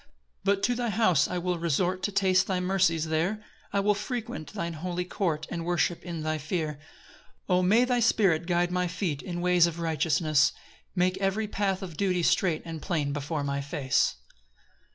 4 0.01 0.07
But 0.45 0.63
to 0.63 0.73
thy 0.73 0.89
house 0.89 1.27
will 1.27 1.53
I 1.53 1.57
resort, 1.57 2.01
To 2.01 2.11
taste 2.11 2.47
thy 2.47 2.59
mercies 2.59 3.05
there; 3.09 3.43
I 3.71 3.81
will 3.81 3.93
frequent 3.93 4.51
thine 4.51 4.73
holy 4.73 5.05
court, 5.05 5.45
And 5.51 5.63
worship 5.63 6.01
in 6.03 6.23
thy 6.23 6.39
fear. 6.39 6.79
5 7.45 7.47
O 7.57 7.61
may 7.61 7.85
thy 7.85 7.99
Spirit 7.99 8.47
guide 8.47 8.71
my 8.71 8.87
feet 8.87 9.21
In 9.21 9.41
ways 9.41 9.67
of 9.67 9.79
righteousness! 9.79 10.53
Make 10.95 11.19
every 11.19 11.47
path 11.47 11.83
of 11.83 11.97
duty 11.97 12.23
straight 12.23 12.63
And 12.65 12.81
plain 12.81 13.13
before 13.13 13.43
my 13.43 13.61
face. 13.61 14.15
PAUSE. 14.15 14.39